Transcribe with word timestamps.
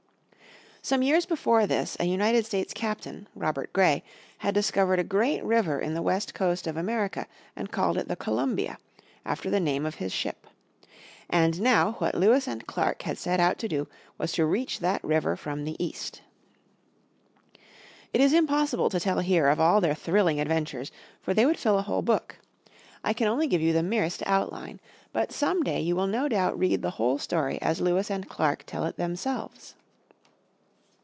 Some 0.83 1.03
years 1.03 1.27
before 1.27 1.67
this 1.67 1.95
a 1.99 2.05
United 2.05 2.43
States 2.43 2.73
Captain, 2.73 3.27
Robert 3.35 3.71
Grey, 3.71 4.01
had 4.39 4.55
discovered 4.55 4.97
a 4.97 5.03
great 5.03 5.43
river 5.43 5.79
in 5.79 5.93
the 5.93 6.01
west 6.01 6.33
coast 6.33 6.65
of 6.65 6.75
America 6.75 7.27
and 7.55 7.71
called 7.71 7.99
it 7.99 8.07
the 8.07 8.15
Columbia, 8.15 8.79
after 9.23 9.51
the 9.51 9.59
name 9.59 9.85
of 9.85 9.95
his 9.95 10.11
ship. 10.11 10.47
And 11.29 11.61
now 11.61 11.91
what 11.99 12.15
Lewis 12.15 12.47
and 12.47 12.65
Clark 12.65 13.03
had 13.03 13.19
set 13.19 13.39
out 13.39 13.59
to 13.59 13.67
do 13.67 13.87
was 14.17 14.31
to 14.33 14.45
reach 14.47 14.79
that 14.79 15.03
river 15.03 15.35
from 15.35 15.65
the 15.65 15.81
east. 15.81 16.23
It 18.11 18.19
is 18.19 18.33
impossible 18.33 18.89
to 18.89 18.99
tell 18.99 19.19
here 19.19 19.49
of 19.49 19.59
all 19.59 19.81
their 19.81 19.95
thrilling 19.95 20.39
adventures, 20.39 20.91
for 21.21 21.35
they 21.35 21.45
would 21.45 21.59
fill 21.59 21.77
a 21.77 21.83
whole 21.83 22.01
book. 22.01 22.37
I 23.03 23.13
can 23.13 23.27
only 23.27 23.45
give 23.45 23.61
you 23.61 23.71
the 23.71 23.83
merest 23.83 24.23
outline. 24.25 24.79
But 25.13 25.31
some 25.31 25.61
day 25.61 25.79
you 25.79 25.95
will 25.95 26.07
no 26.07 26.27
doubt 26.27 26.57
read 26.57 26.81
the 26.81 26.89
whole 26.97 27.19
story 27.19 27.61
as 27.61 27.81
Lewis 27.81 28.09
and 28.09 28.27
Clark 28.27 28.63
tell 28.65 28.83
it 28.85 28.97
themselves. 28.97 29.75